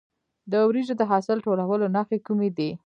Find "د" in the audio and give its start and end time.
0.51-0.53, 0.97-1.03